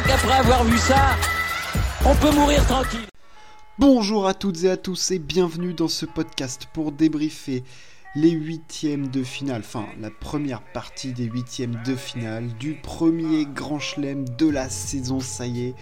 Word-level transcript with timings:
crois 0.00 0.16
qu'après 0.16 0.38
avoir 0.38 0.64
vu 0.64 0.78
ça, 0.78 1.16
on 2.06 2.14
peut 2.16 2.34
mourir 2.34 2.64
tranquille. 2.66 3.06
Bonjour 3.78 4.26
à 4.26 4.34
toutes 4.34 4.64
et 4.64 4.70
à 4.70 4.76
tous 4.76 5.10
et 5.10 5.18
bienvenue 5.18 5.74
dans 5.74 5.88
ce 5.88 6.06
podcast 6.06 6.68
pour 6.72 6.92
débriefer 6.92 7.64
les 8.14 8.30
huitièmes 8.30 9.08
de 9.08 9.22
finale, 9.22 9.62
enfin 9.64 9.86
la 10.00 10.10
première 10.10 10.62
partie 10.62 11.12
des 11.12 11.24
huitièmes 11.24 11.80
de 11.84 11.94
finale 11.94 12.48
du 12.58 12.74
premier 12.74 13.46
grand 13.46 13.78
chelem 13.78 14.28
de 14.38 14.48
la 14.48 14.68
saison, 14.68 15.20
ça 15.20 15.46
y 15.46 15.66
est. 15.66 15.74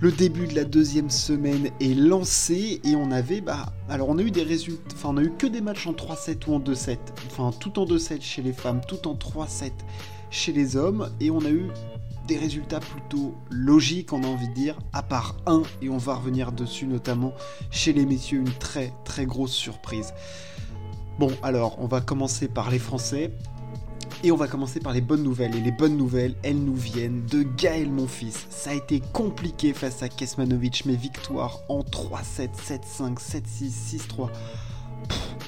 Le 0.00 0.12
début 0.12 0.46
de 0.46 0.54
la 0.54 0.64
deuxième 0.64 1.10
semaine 1.10 1.70
est 1.80 1.94
lancé 1.94 2.80
et 2.84 2.96
on 2.96 3.10
avait, 3.10 3.40
bah, 3.40 3.72
alors 3.88 4.08
on 4.08 4.18
a 4.18 4.22
eu 4.22 4.30
des 4.30 4.42
résultats, 4.42 4.94
enfin 4.94 5.10
on 5.10 5.16
a 5.18 5.22
eu 5.22 5.32
que 5.36 5.46
des 5.46 5.60
matchs 5.60 5.86
en 5.86 5.92
3-7 5.92 6.48
ou 6.48 6.54
en 6.54 6.60
2-7, 6.60 6.98
enfin 7.26 7.50
tout 7.58 7.78
en 7.78 7.84
2-7 7.84 8.22
chez 8.22 8.42
les 8.42 8.52
femmes, 8.52 8.80
tout 8.86 9.06
en 9.08 9.14
3-7 9.14 9.72
chez 10.30 10.52
les 10.52 10.76
hommes 10.76 11.10
et 11.20 11.30
on 11.30 11.44
a 11.44 11.50
eu 11.50 11.68
des 12.30 12.38
résultats 12.38 12.78
plutôt 12.78 13.34
logiques, 13.50 14.12
on 14.12 14.22
a 14.22 14.26
envie 14.28 14.46
de 14.46 14.54
dire, 14.54 14.78
à 14.92 15.02
part 15.02 15.34
un, 15.46 15.62
et 15.82 15.88
on 15.88 15.98
va 15.98 16.14
revenir 16.14 16.52
dessus 16.52 16.86
notamment 16.86 17.32
chez 17.72 17.92
les 17.92 18.06
messieurs, 18.06 18.38
une 18.38 18.52
très 18.52 18.92
très 19.04 19.26
grosse 19.26 19.50
surprise. 19.50 20.14
Bon, 21.18 21.32
alors 21.42 21.80
on 21.80 21.88
va 21.88 22.00
commencer 22.00 22.46
par 22.46 22.70
les 22.70 22.78
Français. 22.78 23.32
Et 24.22 24.30
on 24.30 24.36
va 24.36 24.46
commencer 24.46 24.80
par 24.80 24.92
les 24.92 25.00
bonnes 25.00 25.22
nouvelles. 25.24 25.56
Et 25.56 25.60
les 25.60 25.72
bonnes 25.72 25.96
nouvelles, 25.96 26.36
elles 26.44 26.62
nous 26.62 26.76
viennent 26.76 27.24
de 27.26 27.42
Gaël 27.42 27.90
Monfils. 27.90 28.46
Ça 28.50 28.70
a 28.70 28.74
été 28.74 29.00
compliqué 29.12 29.72
face 29.72 30.02
à 30.02 30.08
Kesmanovic, 30.08 30.84
mais 30.84 30.94
victoire 30.94 31.60
en 31.68 31.80
3-7, 31.80 32.50
7-5, 32.54 33.18
7-6, 33.18 34.06
6-3. 34.08 34.28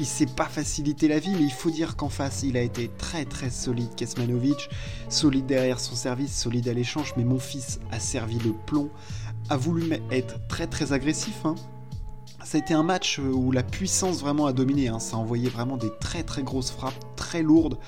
Il 0.01 0.07
s'est 0.07 0.27
pas 0.27 0.47
facilité 0.47 1.07
la 1.07 1.19
vie, 1.19 1.31
mais 1.31 1.45
il 1.45 1.53
faut 1.53 1.71
dire 1.71 1.97
qu'en 1.97 2.09
face, 2.09 2.43
il 2.43 2.57
a 2.57 2.63
été 2.63 2.91
très 2.99 3.25
très 3.25 3.51
solide, 3.51 3.95
Kesmanovic. 3.95 4.69
Solide 5.09 5.47
derrière 5.47 5.79
son 5.79 5.95
service, 5.95 6.37
solide 6.37 6.69
à 6.69 6.73
l'échange, 6.73 7.15
mais 7.17 7.25
mon 7.25 7.39
fils 7.39 7.79
a 7.91 8.01
servi 8.01 8.39
le 8.41 8.53
plomb. 8.53 8.91
A 9.49 9.57
voulu 9.57 9.93
être 10.11 10.47
très 10.49 10.67
très 10.67 10.93
agressif, 10.93 11.45
hein, 11.45 11.55
ça 12.45 12.59
a 12.59 12.61
été 12.61 12.75
un 12.75 12.83
match 12.83 13.19
où 13.19 13.53
la 13.53 13.63
puissance 13.63 14.21
vraiment 14.21 14.47
a 14.47 14.53
dominé. 14.53 14.89
Hein. 14.89 14.99
Ça 14.99 15.17
a 15.17 15.19
envoyé 15.19 15.49
vraiment 15.49 15.77
des 15.77 15.91
très 16.01 16.23
très 16.23 16.43
grosses 16.43 16.71
frappes, 16.71 17.15
très 17.17 17.43
lourdes. 17.43 17.79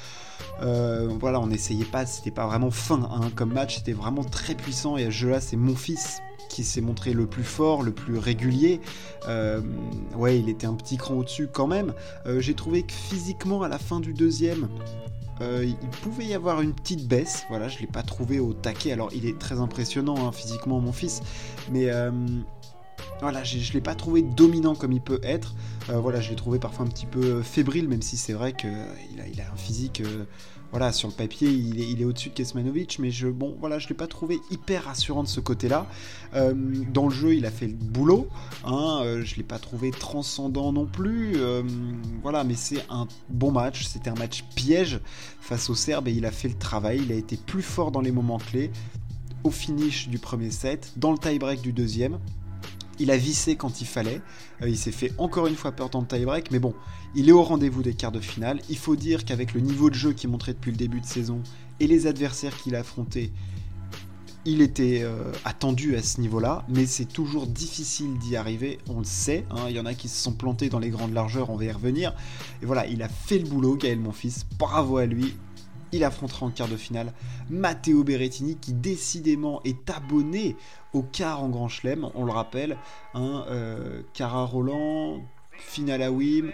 Euh, 0.62 1.08
voilà, 1.18 1.40
on 1.40 1.48
n'essayait 1.48 1.84
pas, 1.84 2.06
c'était 2.06 2.30
pas 2.30 2.46
vraiment 2.46 2.70
fin 2.70 3.02
hein, 3.10 3.30
comme 3.34 3.52
match, 3.52 3.76
c'était 3.76 3.92
vraiment 3.92 4.22
très 4.22 4.54
puissant. 4.54 4.96
Et 4.96 5.04
à 5.04 5.06
ce 5.06 5.10
jeu-là, 5.10 5.40
c'est 5.40 5.56
mon 5.56 5.74
fils 5.74 6.20
qui 6.48 6.64
s'est 6.64 6.80
montré 6.80 7.12
le 7.12 7.26
plus 7.26 7.44
fort, 7.44 7.82
le 7.82 7.92
plus 7.92 8.18
régulier. 8.18 8.80
Euh, 9.28 9.60
ouais, 10.16 10.38
il 10.38 10.48
était 10.48 10.66
un 10.66 10.74
petit 10.74 10.96
cran 10.96 11.14
au-dessus 11.14 11.48
quand 11.52 11.66
même. 11.66 11.94
Euh, 12.26 12.40
j'ai 12.40 12.54
trouvé 12.54 12.82
que 12.82 12.92
physiquement, 12.92 13.62
à 13.62 13.68
la 13.68 13.78
fin 13.78 14.00
du 14.00 14.12
deuxième, 14.12 14.68
il 15.40 15.76
pouvait 16.02 16.26
y 16.26 16.34
avoir 16.34 16.60
une 16.62 16.72
petite 16.72 17.06
baisse. 17.08 17.44
Voilà, 17.48 17.68
je 17.68 17.78
l'ai 17.80 17.86
pas 17.86 18.02
trouvé 18.02 18.38
au 18.38 18.54
taquet. 18.54 18.92
Alors, 18.92 19.10
il 19.14 19.26
est 19.26 19.38
très 19.38 19.58
impressionnant 19.58 20.26
hein, 20.26 20.32
physiquement, 20.32 20.80
mon 20.80 20.92
fils, 20.92 21.22
mais 21.72 21.90
voilà, 23.20 23.44
je 23.44 23.56
ne 23.56 23.72
l'ai 23.72 23.80
pas 23.80 23.94
trouvé 23.94 24.22
dominant 24.22 24.74
comme 24.74 24.92
il 24.92 25.00
peut 25.00 25.20
être. 25.22 25.54
Euh, 25.90 25.98
voilà, 25.98 26.20
je 26.20 26.30
l'ai 26.30 26.36
trouvé 26.36 26.58
parfois 26.58 26.84
un 26.84 26.88
petit 26.88 27.06
peu 27.06 27.42
fébrile, 27.42 27.88
même 27.88 28.02
si 28.02 28.16
c'est 28.16 28.32
vrai 28.32 28.52
qu'il 28.52 28.68
a, 28.70 29.26
il 29.32 29.40
a 29.40 29.50
un 29.52 29.56
physique. 29.56 30.00
Euh, 30.00 30.24
voilà, 30.74 30.90
sur 30.90 31.06
le 31.06 31.14
papier, 31.14 31.48
il 31.48 32.02
est, 32.02 32.04
au-dessus 32.04 32.30
de 32.30 32.34
Kesmanovic, 32.34 32.98
mais 32.98 33.12
je, 33.12 33.28
bon, 33.28 33.56
voilà, 33.60 33.78
je 33.78 33.88
l'ai 33.88 33.94
pas 33.94 34.08
trouvé 34.08 34.40
hyper 34.50 34.86
rassurant 34.86 35.22
de 35.22 35.28
ce 35.28 35.38
côté-là. 35.38 35.86
Euh, 36.34 36.52
dans 36.92 37.04
le 37.04 37.14
jeu, 37.14 37.36
il 37.36 37.46
a 37.46 37.52
fait 37.52 37.68
le 37.68 37.74
boulot. 37.74 38.26
Hein, 38.64 39.20
je 39.22 39.36
l'ai 39.36 39.44
pas 39.44 39.60
trouvé 39.60 39.92
transcendant 39.92 40.72
non 40.72 40.86
plus. 40.86 41.36
voilà, 42.22 42.42
mais 42.42 42.56
c'est 42.56 42.84
un 42.90 43.06
bon 43.28 43.52
match. 43.52 43.86
C'était 43.86 44.10
un 44.10 44.16
match 44.16 44.42
piège 44.56 44.98
face 45.40 45.70
aux 45.70 45.76
Serbes 45.76 46.08
et 46.08 46.12
il 46.12 46.26
a 46.26 46.32
fait 46.32 46.48
le 46.48 46.58
travail. 46.58 47.02
Il 47.04 47.12
a 47.12 47.14
été 47.14 47.36
plus 47.36 47.62
fort 47.62 47.92
dans 47.92 48.00
les 48.00 48.10
moments 48.10 48.38
clés. 48.38 48.72
Au 49.44 49.52
finish 49.52 50.08
du 50.08 50.18
premier 50.18 50.50
set, 50.50 50.92
dans 50.96 51.12
le 51.12 51.18
tie-break 51.18 51.60
du 51.60 51.72
deuxième, 51.72 52.18
il 52.98 53.10
a 53.10 53.16
vissé 53.16 53.56
quand 53.56 53.80
il 53.80 53.86
fallait. 53.86 54.20
Euh, 54.62 54.68
il 54.68 54.76
s'est 54.76 54.92
fait 54.92 55.12
encore 55.18 55.46
une 55.46 55.56
fois 55.56 55.72
peur 55.72 55.90
dans 55.90 56.00
le 56.00 56.06
tie-break. 56.06 56.50
Mais 56.50 56.58
bon, 56.58 56.74
il 57.14 57.28
est 57.28 57.32
au 57.32 57.42
rendez-vous 57.42 57.82
des 57.82 57.94
quarts 57.94 58.12
de 58.12 58.20
finale. 58.20 58.60
Il 58.68 58.78
faut 58.78 58.96
dire 58.96 59.24
qu'avec 59.24 59.54
le 59.54 59.60
niveau 59.60 59.90
de 59.90 59.94
jeu 59.94 60.12
qu'il 60.12 60.30
montrait 60.30 60.54
depuis 60.54 60.70
le 60.70 60.76
début 60.76 61.00
de 61.00 61.06
saison 61.06 61.42
et 61.80 61.86
les 61.86 62.06
adversaires 62.06 62.56
qu'il 62.56 62.74
a 62.76 62.80
affrontés, 62.80 63.32
il 64.46 64.60
était 64.60 65.00
euh, 65.02 65.32
attendu 65.44 65.96
à 65.96 66.02
ce 66.02 66.20
niveau-là. 66.20 66.64
Mais 66.68 66.86
c'est 66.86 67.06
toujours 67.06 67.46
difficile 67.46 68.18
d'y 68.18 68.36
arriver. 68.36 68.78
On 68.88 68.98
le 68.98 69.04
sait. 69.04 69.44
Hein. 69.50 69.66
il 69.68 69.76
y 69.76 69.80
en 69.80 69.86
a 69.86 69.94
qui 69.94 70.08
se 70.08 70.22
sont 70.22 70.32
plantés 70.32 70.68
dans 70.68 70.78
les 70.78 70.90
grandes 70.90 71.14
largeurs. 71.14 71.50
On 71.50 71.56
va 71.56 71.64
y 71.64 71.72
revenir. 71.72 72.14
Et 72.62 72.66
voilà, 72.66 72.86
il 72.86 73.02
a 73.02 73.08
fait 73.08 73.38
le 73.38 73.48
boulot, 73.48 73.76
Gaël, 73.76 73.98
mon 73.98 74.12
fils. 74.12 74.46
Bravo 74.58 74.98
à 74.98 75.06
lui 75.06 75.34
il 75.94 76.04
affrontera 76.04 76.46
en 76.46 76.50
quart 76.50 76.68
de 76.68 76.76
finale 76.76 77.12
Matteo 77.50 78.02
Berrettini 78.02 78.56
qui 78.56 78.72
décidément 78.72 79.60
est 79.64 79.88
abonné 79.90 80.56
au 80.92 81.02
quart 81.02 81.42
en 81.42 81.48
Grand 81.48 81.68
Chelem, 81.68 82.10
on 82.14 82.24
le 82.24 82.32
rappelle, 82.32 82.76
hein, 83.14 83.44
euh, 83.48 84.02
Cara 84.12 84.44
Roland, 84.44 85.22
finale 85.58 86.02
à 86.02 86.10
Wim, 86.10 86.52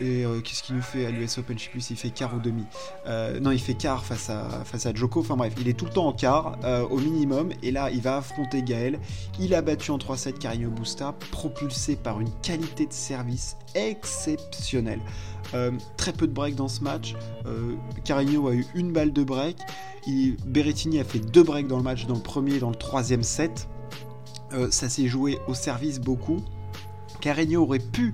et 0.00 0.24
euh, 0.24 0.40
qu'est-ce 0.40 0.62
qu'il 0.62 0.76
nous 0.76 0.82
fait 0.82 1.06
à 1.06 1.10
l'US 1.10 1.38
Open? 1.38 1.58
Je 1.58 1.78
s'il 1.80 1.96
fait 1.96 2.10
quart 2.10 2.34
ou 2.34 2.40
demi. 2.40 2.64
Euh, 3.06 3.40
non, 3.40 3.50
il 3.50 3.60
fait 3.60 3.74
quart 3.74 4.04
face 4.04 4.30
à, 4.30 4.64
face 4.64 4.86
à 4.86 4.94
Joko. 4.94 5.20
Enfin 5.20 5.36
bref, 5.36 5.54
il 5.60 5.68
est 5.68 5.74
tout 5.74 5.84
le 5.84 5.90
temps 5.90 6.06
en 6.06 6.12
quart, 6.12 6.58
au 6.90 6.98
minimum. 6.98 7.50
Et 7.62 7.70
là, 7.70 7.90
il 7.90 8.00
va 8.00 8.18
affronter 8.18 8.62
Gaël. 8.62 8.98
Il 9.38 9.54
a 9.54 9.62
battu 9.62 9.90
en 9.90 9.98
3-7 9.98 10.38
Carino 10.38 10.70
Busta, 10.70 11.14
propulsé 11.30 11.96
par 11.96 12.20
une 12.20 12.30
qualité 12.42 12.86
de 12.86 12.92
service 12.92 13.56
exceptionnelle. 13.74 15.00
très 15.96 16.12
peu 16.12 16.26
de 16.26 16.32
break 16.32 16.54
dans 16.54 16.68
ce 16.68 16.82
match. 16.82 17.14
Carigno 18.04 18.48
a 18.48 18.54
eu 18.54 18.66
une 18.74 18.92
balle 18.92 19.12
de 19.12 19.24
break. 19.24 19.56
Berrettini 20.46 21.00
a 21.00 21.04
fait 21.04 21.20
deux 21.20 21.42
breaks 21.42 21.68
dans 21.68 21.76
le 21.76 21.84
match, 21.84 22.06
dans 22.06 22.14
le 22.14 22.20
premier 22.20 22.54
et 22.54 22.58
dans 22.58 22.70
le 22.70 22.76
troisième 22.76 23.22
set. 23.22 23.68
Euh, 24.54 24.70
ça 24.70 24.88
s'est 24.88 25.06
joué 25.06 25.38
au 25.46 25.54
service 25.54 26.00
beaucoup. 26.00 26.42
Carreño 27.20 27.62
aurait 27.62 27.78
pu 27.78 28.12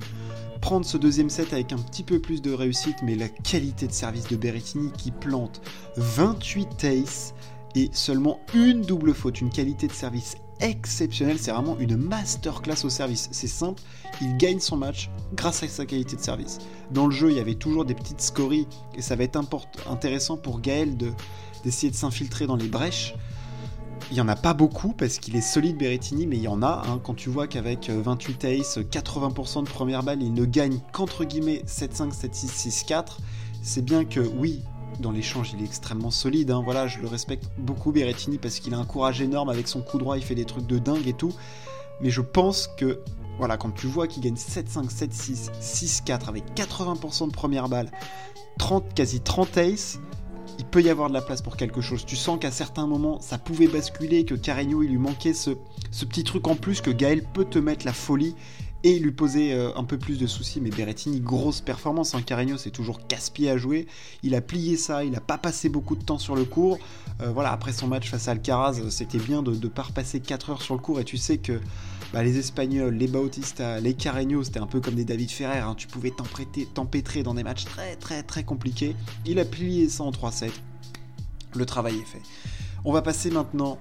prendre 0.60 0.84
ce 0.84 0.96
deuxième 0.96 1.30
set 1.30 1.52
avec 1.52 1.72
un 1.72 1.78
petit 1.78 2.02
peu 2.02 2.18
plus 2.18 2.42
de 2.42 2.52
réussite, 2.52 2.96
mais 3.02 3.14
la 3.14 3.28
qualité 3.28 3.86
de 3.86 3.92
service 3.92 4.28
de 4.28 4.36
Berrettini 4.36 4.90
qui 4.92 5.10
plante 5.10 5.60
28 5.96 6.84
aces 6.84 7.34
et 7.74 7.90
seulement 7.92 8.40
une 8.54 8.82
double 8.82 9.14
faute, 9.14 9.40
une 9.40 9.50
qualité 9.50 9.86
de 9.86 9.92
service 9.92 10.36
exceptionnelle, 10.60 11.38
c'est 11.38 11.52
vraiment 11.52 11.78
une 11.78 11.96
masterclass 11.96 12.84
au 12.84 12.90
service. 12.90 13.28
C'est 13.30 13.46
simple, 13.46 13.82
il 14.20 14.36
gagne 14.36 14.58
son 14.58 14.76
match 14.76 15.10
grâce 15.34 15.62
à 15.62 15.68
sa 15.68 15.86
qualité 15.86 16.16
de 16.16 16.20
service. 16.20 16.58
Dans 16.90 17.06
le 17.06 17.12
jeu, 17.12 17.30
il 17.30 17.36
y 17.36 17.40
avait 17.40 17.54
toujours 17.54 17.84
des 17.84 17.94
petites 17.94 18.20
scories 18.20 18.66
et 18.96 19.02
ça 19.02 19.14
va 19.16 19.24
être 19.24 19.38
intéressant 19.88 20.36
pour 20.36 20.60
Gaël 20.60 20.96
de 20.96 21.12
d'essayer 21.64 21.90
de 21.90 21.96
s'infiltrer 21.96 22.46
dans 22.46 22.56
les 22.56 22.68
brèches. 22.68 23.14
Il 24.10 24.14
n'y 24.14 24.20
en 24.20 24.28
a 24.28 24.36
pas 24.36 24.54
beaucoup 24.54 24.92
parce 24.92 25.18
qu'il 25.18 25.36
est 25.36 25.42
solide 25.42 25.76
Berrettini, 25.76 26.26
mais 26.26 26.36
il 26.36 26.42
y 26.42 26.48
en 26.48 26.62
a. 26.62 26.82
Hein. 26.86 27.00
quand 27.02 27.14
tu 27.14 27.28
vois 27.28 27.46
qu'avec 27.46 27.90
28 27.90 28.44
euh, 28.44 28.60
ace, 28.60 28.78
80% 28.78 29.64
de 29.64 29.68
première 29.68 30.02
balle, 30.02 30.22
il 30.22 30.32
ne 30.32 30.44
gagne 30.44 30.80
qu'entre 30.92 31.24
guillemets 31.24 31.62
7-5, 31.66 32.12
7-6, 32.12 32.86
6-4, 32.86 33.18
c'est 33.62 33.84
bien 33.84 34.04
que 34.04 34.20
oui, 34.20 34.62
dans 35.00 35.10
l'échange, 35.10 35.52
il 35.54 35.62
est 35.62 35.66
extrêmement 35.66 36.10
solide. 36.10 36.50
Hein. 36.50 36.62
Voilà, 36.64 36.86
je 36.86 36.98
le 37.00 37.06
respecte 37.06 37.44
beaucoup 37.58 37.92
Berrettini 37.92 38.38
parce 38.38 38.60
qu'il 38.60 38.74
a 38.74 38.78
un 38.78 38.84
courage 38.84 39.20
énorme 39.20 39.50
avec 39.50 39.68
son 39.68 39.82
coup 39.82 39.98
droit, 39.98 40.16
il 40.16 40.24
fait 40.24 40.34
des 40.34 40.44
trucs 40.46 40.66
de 40.66 40.78
dingue 40.78 41.06
et 41.06 41.12
tout. 41.12 41.32
Mais 42.00 42.10
je 42.10 42.20
pense 42.20 42.68
que 42.76 43.00
voilà, 43.38 43.56
quand 43.56 43.70
tu 43.70 43.86
vois 43.86 44.06
qu'il 44.08 44.22
gagne 44.22 44.34
7-5, 44.34 44.90
7-6, 44.90 45.50
6-4 46.04 46.28
avec 46.28 46.44
80% 46.54 47.28
de 47.28 47.32
première 47.32 47.68
balle, 47.68 47.90
30, 48.58 48.94
quasi 48.94 49.20
30 49.20 49.56
ace, 49.58 50.00
il 50.58 50.64
peut 50.64 50.82
y 50.82 50.90
avoir 50.90 51.08
de 51.08 51.14
la 51.14 51.22
place 51.22 51.40
pour 51.40 51.56
quelque 51.56 51.80
chose. 51.80 52.04
Tu 52.04 52.16
sens 52.16 52.38
qu'à 52.40 52.50
certains 52.50 52.86
moments, 52.86 53.20
ça 53.20 53.38
pouvait 53.38 53.68
basculer, 53.68 54.24
que 54.24 54.34
Carreño, 54.34 54.82
il 54.82 54.90
lui 54.90 54.98
manquait 54.98 55.32
ce, 55.32 55.50
petit 56.04 56.24
truc 56.24 56.46
en 56.48 56.56
plus, 56.56 56.80
que 56.80 56.90
Gaël 56.90 57.22
peut 57.22 57.44
te 57.44 57.58
mettre 57.58 57.86
la 57.86 57.92
folie 57.92 58.34
et 58.84 58.98
lui 58.98 59.10
poser 59.10 59.52
euh, 59.52 59.70
un 59.76 59.84
peu 59.84 59.98
plus 59.98 60.18
de 60.18 60.26
soucis. 60.26 60.60
Mais 60.60 60.70
Berrettini, 60.70 61.20
grosse 61.20 61.60
performance. 61.60 62.14
Hein. 62.14 62.22
Carreño, 62.22 62.56
c'est 62.58 62.70
toujours 62.70 63.06
casse-pied 63.06 63.50
à 63.50 63.56
jouer. 63.56 63.86
Il 64.22 64.34
a 64.34 64.40
plié 64.40 64.76
ça, 64.76 65.04
il 65.04 65.12
n'a 65.12 65.20
pas 65.20 65.38
passé 65.38 65.68
beaucoup 65.68 65.96
de 65.96 66.02
temps 66.02 66.18
sur 66.18 66.34
le 66.34 66.44
cours. 66.44 66.78
Euh, 67.20 67.30
voilà, 67.30 67.52
après 67.52 67.72
son 67.72 67.86
match 67.86 68.10
face 68.10 68.28
à 68.28 68.32
Alcaraz, 68.32 68.90
c'était 68.90 69.18
bien 69.18 69.42
de 69.42 69.52
ne 69.52 69.68
pas 69.68 69.82
repasser 69.82 70.20
4 70.20 70.50
heures 70.50 70.62
sur 70.62 70.74
le 70.74 70.80
cours. 70.80 71.00
Et 71.00 71.04
tu 71.04 71.16
sais 71.16 71.38
que 71.38 71.60
bah, 72.12 72.22
les 72.22 72.38
Espagnols, 72.38 72.94
les 72.94 73.06
Bautista, 73.06 73.80
les 73.80 73.94
Carreño, 73.94 74.42
c'était 74.42 74.60
un 74.60 74.66
peu 74.66 74.80
comme 74.80 74.94
des 74.94 75.04
David 75.04 75.30
Ferrer. 75.30 75.58
Hein. 75.58 75.74
Tu 75.76 75.86
pouvais 75.86 76.12
t'empêtrer 76.74 77.22
dans 77.22 77.34
des 77.34 77.42
matchs 77.42 77.64
très 77.64 77.96
très 77.96 78.22
très 78.22 78.44
compliqués. 78.44 78.96
Il 79.26 79.38
a 79.38 79.44
plié 79.44 79.88
ça 79.88 80.04
en 80.04 80.10
3-7. 80.10 80.50
Le 81.54 81.66
travail 81.66 81.96
est 81.96 82.06
fait. 82.06 82.22
On 82.84 82.92
va 82.92 83.02
passer 83.02 83.30
maintenant 83.30 83.78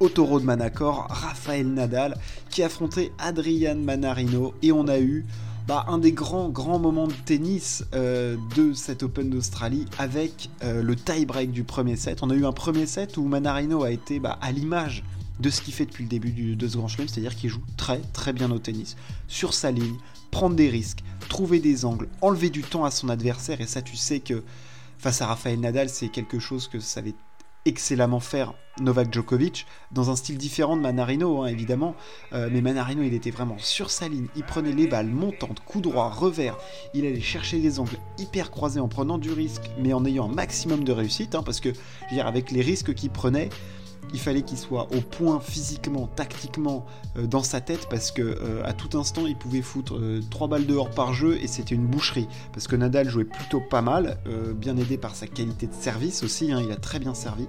au 0.00 0.08
taureau 0.08 0.40
de 0.40 0.44
Manacor, 0.44 1.06
Raphaël 1.08 1.66
Nadal, 1.66 2.16
qui 2.48 2.62
affrontait 2.62 3.12
Adrian 3.18 3.76
Manarino. 3.76 4.54
Et 4.62 4.72
on 4.72 4.88
a 4.88 4.98
eu 4.98 5.24
bah, 5.66 5.84
un 5.88 5.98
des 5.98 6.12
grands 6.12 6.48
grands 6.48 6.78
moments 6.78 7.06
de 7.06 7.14
tennis 7.24 7.84
euh, 7.94 8.36
de 8.56 8.72
cet 8.72 9.02
Open 9.02 9.30
d'Australie 9.30 9.86
avec 9.98 10.50
euh, 10.64 10.82
le 10.82 10.96
tie-break 10.96 11.52
du 11.52 11.64
premier 11.64 11.96
set. 11.96 12.22
On 12.22 12.30
a 12.30 12.34
eu 12.34 12.44
un 12.44 12.52
premier 12.52 12.86
set 12.86 13.16
où 13.16 13.24
Manarino 13.24 13.82
a 13.82 13.92
été 13.92 14.18
bah, 14.18 14.38
à 14.40 14.52
l'image 14.52 15.04
de 15.40 15.50
ce 15.50 15.60
qu'il 15.60 15.74
fait 15.74 15.86
depuis 15.86 16.04
le 16.04 16.08
début 16.08 16.56
de 16.56 16.68
ce 16.68 16.76
Grand 16.76 16.88
Chelem, 16.88 17.08
c'est-à-dire 17.08 17.34
qu'il 17.34 17.50
joue 17.50 17.62
très 17.76 18.00
très 18.12 18.32
bien 18.32 18.50
au 18.50 18.58
tennis, 18.58 18.96
sur 19.28 19.54
sa 19.54 19.70
ligne, 19.70 19.96
prendre 20.30 20.56
des 20.56 20.68
risques, 20.68 21.02
trouver 21.28 21.60
des 21.60 21.84
angles, 21.84 22.08
enlever 22.20 22.50
du 22.50 22.62
temps 22.62 22.84
à 22.84 22.90
son 22.90 23.08
adversaire, 23.08 23.60
et 23.60 23.66
ça 23.66 23.82
tu 23.82 23.96
sais 23.96 24.20
que 24.20 24.42
face 24.98 25.22
à 25.22 25.26
Raphaël 25.26 25.58
Nadal, 25.58 25.88
c'est 25.88 26.08
quelque 26.08 26.38
chose 26.38 26.68
que 26.68 26.78
ça 26.78 27.00
avait 27.00 27.14
excellemment 27.66 28.20
faire 28.20 28.54
Novak 28.80 29.12
Djokovic 29.12 29.66
dans 29.92 30.10
un 30.10 30.16
style 30.16 30.38
différent 30.38 30.76
de 30.76 30.82
Manarino, 30.82 31.42
hein, 31.42 31.46
évidemment. 31.46 31.94
Euh, 32.32 32.48
mais 32.50 32.62
Manarino, 32.62 33.02
il 33.02 33.12
était 33.12 33.30
vraiment 33.30 33.58
sur 33.58 33.90
sa 33.90 34.08
ligne. 34.08 34.28
Il 34.36 34.44
prenait 34.44 34.72
les 34.72 34.86
balles 34.86 35.08
montantes, 35.08 35.60
coup 35.60 35.80
droit, 35.80 36.08
revers. 36.08 36.56
Il 36.94 37.04
allait 37.04 37.20
chercher 37.20 37.58
les 37.58 37.78
angles 37.78 37.98
hyper 38.18 38.50
croisés 38.50 38.80
en 38.80 38.88
prenant 38.88 39.18
du 39.18 39.32
risque, 39.32 39.70
mais 39.78 39.92
en 39.92 40.04
ayant 40.04 40.30
un 40.30 40.34
maximum 40.34 40.84
de 40.84 40.92
réussite. 40.92 41.34
Hein, 41.34 41.42
parce 41.42 41.60
que, 41.60 41.70
je 41.70 41.78
veux 42.10 42.16
dire, 42.16 42.26
avec 42.26 42.50
les 42.50 42.62
risques 42.62 42.94
qu'il 42.94 43.10
prenait, 43.10 43.50
il 44.12 44.20
fallait 44.20 44.42
qu'il 44.42 44.58
soit 44.58 44.88
au 44.94 45.00
point 45.00 45.40
physiquement, 45.40 46.08
tactiquement, 46.16 46.86
euh, 47.16 47.26
dans 47.26 47.42
sa 47.42 47.60
tête, 47.60 47.88
parce 47.88 48.10
que 48.10 48.22
euh, 48.22 48.62
à 48.64 48.72
tout 48.72 48.98
instant, 48.98 49.26
il 49.26 49.36
pouvait 49.36 49.62
foutre 49.62 50.00
3 50.30 50.48
balles 50.48 50.66
dehors 50.66 50.90
par 50.90 51.12
jeu 51.12 51.38
et 51.42 51.46
c'était 51.46 51.74
une 51.74 51.86
boucherie. 51.86 52.28
Parce 52.52 52.66
que 52.66 52.76
Nadal 52.76 53.08
jouait 53.08 53.24
plutôt 53.24 53.60
pas 53.60 53.82
mal, 53.82 54.18
bien 54.54 54.76
aidé 54.76 54.98
par 54.98 55.14
sa 55.14 55.26
qualité 55.26 55.66
de 55.66 55.74
service 55.74 56.22
aussi, 56.22 56.52
hein, 56.52 56.60
il 56.64 56.72
a 56.72 56.76
très 56.76 56.98
bien 56.98 57.14
servi. 57.14 57.46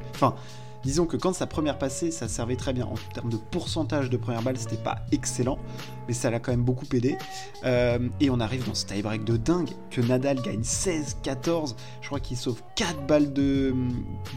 Disons 0.83 1.05
que 1.05 1.15
quand 1.15 1.33
sa 1.33 1.45
première 1.45 1.77
passée, 1.77 2.09
ça 2.09 2.27
servait 2.27 2.55
très 2.55 2.73
bien. 2.73 2.85
En 2.85 2.95
termes 3.13 3.29
de 3.29 3.37
pourcentage 3.37 4.09
de 4.09 4.17
première 4.17 4.41
balle, 4.41 4.57
c'était 4.57 4.77
pas 4.77 4.99
excellent, 5.11 5.59
mais 6.07 6.13
ça 6.13 6.31
l'a 6.31 6.39
quand 6.39 6.51
même 6.51 6.63
beaucoup 6.63 6.87
aidé. 6.93 7.17
Euh, 7.65 7.99
et 8.19 8.31
on 8.31 8.39
arrive 8.39 8.65
dans 8.65 8.73
ce 8.73 8.85
tie-break 8.87 9.23
de 9.23 9.37
dingue, 9.37 9.69
que 9.91 10.01
Nadal 10.01 10.41
gagne 10.41 10.61
16-14. 10.61 11.75
Je 12.01 12.07
crois 12.07 12.19
qu'il 12.19 12.35
sauve 12.35 12.61
4 12.75 13.05
balles 13.05 13.31
de, 13.31 13.75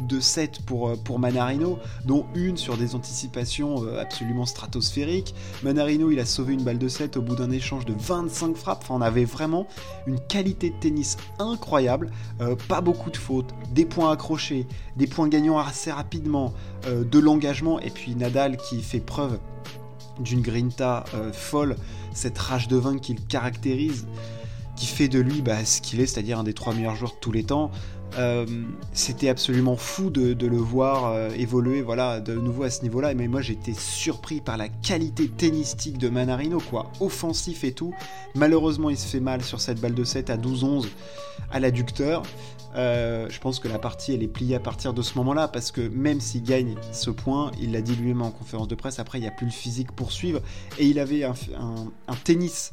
de 0.06 0.20
7 0.20 0.60
pour, 0.66 0.88
euh, 0.88 0.96
pour 0.96 1.18
Manarino, 1.18 1.78
dont 2.04 2.26
une 2.34 2.58
sur 2.58 2.76
des 2.76 2.94
anticipations 2.94 3.82
euh, 3.84 4.00
absolument 4.00 4.44
stratosphériques. 4.44 5.34
Manarino, 5.62 6.10
il 6.10 6.20
a 6.20 6.26
sauvé 6.26 6.52
une 6.52 6.62
balle 6.62 6.78
de 6.78 6.88
7 6.88 7.16
au 7.16 7.22
bout 7.22 7.36
d'un 7.36 7.50
échange 7.50 7.86
de 7.86 7.94
25 7.96 8.54
frappes. 8.54 8.82
Enfin, 8.82 8.94
on 8.96 9.00
avait 9.00 9.24
vraiment 9.24 9.66
une 10.06 10.20
qualité 10.20 10.70
de 10.70 10.76
tennis 10.76 11.16
incroyable. 11.38 12.10
pas 12.68 12.80
beaucoup 12.80 13.10
de 13.10 13.16
fautes, 13.16 13.54
des 13.72 13.86
points 13.86 14.12
accrochés, 14.12 14.66
des 14.96 15.06
points 15.06 15.28
gagnants 15.28 15.58
assez 15.58 15.90
rapidement 15.90 16.33
euh, 16.86 17.04
de 17.04 17.18
l'engagement, 17.18 17.80
et 17.80 17.90
puis 17.90 18.14
Nadal 18.14 18.56
qui 18.56 18.82
fait 18.82 19.00
preuve 19.00 19.38
d'une 20.20 20.42
grinta 20.42 21.04
euh, 21.14 21.32
folle, 21.32 21.76
cette 22.12 22.38
rage 22.38 22.68
de 22.68 22.76
vaincre 22.76 23.00
qui 23.00 23.14
le 23.14 23.20
caractérise, 23.28 24.06
qui 24.76 24.86
fait 24.86 25.08
de 25.08 25.20
lui 25.20 25.42
bah, 25.42 25.64
ce 25.64 25.80
qu'il 25.80 26.00
est, 26.00 26.06
c'est-à-dire 26.06 26.38
un 26.38 26.44
des 26.44 26.54
trois 26.54 26.74
meilleurs 26.74 26.96
joueurs 26.96 27.12
de 27.12 27.20
tous 27.20 27.32
les 27.32 27.44
temps. 27.44 27.70
Euh, 28.16 28.46
c'était 28.92 29.28
absolument 29.28 29.76
fou 29.76 30.08
de, 30.08 30.46
le 30.46 30.56
voir 30.56 31.32
évoluer 31.32 31.82
voilà, 31.82 32.20
de 32.20 32.34
nouveau 32.34 32.62
à 32.62 32.70
ce 32.70 32.82
niveau-là. 32.82 33.12
Mais 33.14 33.26
moi 33.26 33.40
j'étais 33.40 33.72
surpris 33.72 34.40
par 34.40 34.56
la 34.56 34.68
qualité 34.68 35.28
tennistique 35.28 35.98
de 35.98 36.08
Manarino, 36.08 36.60
quoi. 36.60 36.92
Offensif 37.00 37.64
et 37.64 37.72
tout. 37.72 37.92
Malheureusement 38.36 38.90
il 38.90 38.98
se 38.98 39.06
fait 39.06 39.20
mal 39.20 39.42
sur 39.42 39.60
cette 39.60 39.80
balle 39.80 39.94
de 39.94 40.04
7 40.04 40.30
à 40.30 40.36
12-11 40.36 40.86
à 41.50 41.60
l'adducteur. 41.60 42.22
Euh, 42.76 43.28
je 43.30 43.38
pense 43.38 43.60
que 43.60 43.68
la 43.68 43.78
partie 43.78 44.12
elle 44.12 44.22
est 44.22 44.28
pliée 44.28 44.56
à 44.56 44.60
partir 44.60 44.92
de 44.94 45.02
ce 45.02 45.16
moment-là 45.18 45.46
parce 45.46 45.70
que 45.70 45.80
même 45.80 46.20
s'il 46.20 46.42
gagne 46.42 46.74
ce 46.92 47.10
point, 47.10 47.52
il 47.60 47.72
l'a 47.72 47.80
dit 47.80 47.94
lui-même 47.94 48.22
en 48.22 48.30
conférence 48.30 48.68
de 48.68 48.74
presse, 48.74 48.98
après 48.98 49.18
il 49.18 49.22
n'y 49.22 49.28
a 49.28 49.32
plus 49.32 49.46
le 49.46 49.52
physique 49.52 49.92
pour 49.92 50.12
suivre. 50.12 50.40
Et 50.78 50.86
il 50.86 50.98
avait 50.98 51.24
un, 51.24 51.34
tennis 52.24 52.72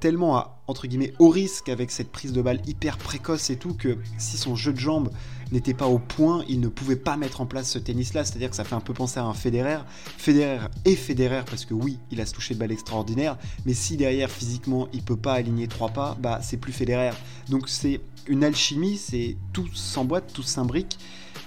tellement 0.00 0.36
à, 0.36 0.60
entre 0.66 0.86
guillemets 0.86 1.12
au 1.18 1.28
risque 1.28 1.68
avec 1.68 1.90
cette 1.90 2.10
prise 2.10 2.32
de 2.32 2.42
balle 2.42 2.60
hyper 2.66 2.98
précoce 2.98 3.50
et 3.50 3.56
tout 3.56 3.74
que 3.74 3.98
si 4.18 4.36
son 4.36 4.54
jeu 4.56 4.72
de 4.72 4.78
jambes 4.78 5.10
n'était 5.52 5.74
pas 5.74 5.86
au 5.86 5.98
point, 5.98 6.44
il 6.48 6.60
ne 6.60 6.68
pouvait 6.68 6.96
pas 6.96 7.16
mettre 7.16 7.40
en 7.40 7.46
place 7.46 7.70
ce 7.70 7.78
tennis-là. 7.78 8.24
C'est-à-dire 8.24 8.50
que 8.50 8.56
ça 8.56 8.64
fait 8.64 8.74
un 8.74 8.80
peu 8.80 8.92
penser 8.92 9.18
à 9.18 9.24
un 9.24 9.34
Federer. 9.34 9.78
Federer 10.18 10.66
et 10.84 10.94
Federer 10.94 11.42
parce 11.46 11.64
que 11.64 11.74
oui, 11.74 11.98
il 12.10 12.20
a 12.20 12.26
ce 12.26 12.34
toucher 12.34 12.54
de 12.54 12.58
balle 12.58 12.72
extraordinaire, 12.72 13.38
mais 13.64 13.74
si 13.74 13.96
derrière 13.96 14.30
physiquement 14.30 14.88
il 14.92 15.02
peut 15.02 15.16
pas 15.16 15.34
aligner 15.34 15.68
trois 15.68 15.88
pas, 15.88 16.16
bah 16.20 16.40
c'est 16.42 16.58
plus 16.58 16.72
Federer. 16.72 17.12
Donc 17.48 17.68
c'est 17.68 18.00
une 18.26 18.44
alchimie, 18.44 18.98
c'est 18.98 19.36
tout 19.52 19.68
s'emboîte, 19.74 20.32
tout 20.32 20.42
s'imbrique. 20.42 20.98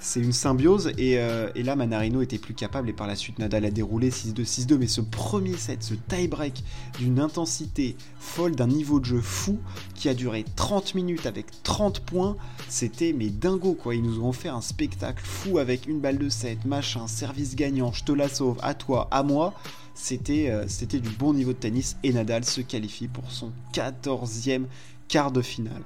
C'est 0.04 0.20
une 0.20 0.34
symbiose. 0.34 0.92
Euh, 1.00 1.52
et, 1.54 1.62
là 1.62 1.76
Manarino 1.76 2.22
était 2.22 2.40
plus 2.40 2.56
capable 2.56 2.90
et 2.90 2.94
par 2.94 3.06
la 3.06 3.16
suite 3.16 3.38
Nadal 3.38 3.66
a 3.66 3.72
déroulé 3.72 4.10
6-2, 4.10 4.44
6-2 4.44 4.78
mais 4.78 4.88
ce 4.88 5.00
premier 5.00 5.56
set, 5.56 5.84
ce 5.84 5.94
tie-break 5.94 6.64
d'une 6.98 7.20
intensité 7.20 7.96
folle, 8.20 8.56
d'un 8.56 8.66
niveau 8.66 9.00
de 9.00 9.06
jeu 9.06 9.22
fou 9.22 9.60
qui 9.94 10.10
a 10.10 10.16
duré 10.16 10.44
30 10.56 10.96
minutes 10.96 11.28
avec 11.28 11.46
30 11.62 12.00
points, 12.00 12.36
c'était 12.68 13.14
mais 13.14 13.30
dingo 13.30 13.76
quoi, 13.76 13.94
ils 13.94 14.02
nous 14.02 14.20
ont 14.22 14.30
offert 14.30 14.56
un 14.56 14.62
spectacle 14.62 15.24
fou 15.24 15.60
avec 15.60 15.86
une 15.86 16.00
balle 16.00 16.18
de 16.18 16.30
7, 16.30 16.66
machin, 16.66 17.08
service 17.08 17.56
gagnant, 17.56 17.94
je 17.94 18.04
te 18.04 18.12
la 18.12 18.28
sauve, 18.28 18.58
à 18.64 18.74
toi, 18.74 19.08
à 19.12 19.22
moi, 19.22 19.54
c'était 19.94 20.50
euh, 20.50 20.68
c'était 20.68 21.00
du 21.00 21.10
bon 21.10 21.34
niveau 21.36 21.54
de 21.54 21.58
tennis 21.58 21.96
et 22.02 22.12
Nadal 22.12 22.44
se 22.44 22.62
qualifie 22.62 23.08
pour 23.08 23.32
son 23.32 23.52
14e 23.74 24.64
quart 25.08 25.32
de 25.32 25.44
finale 25.44 25.84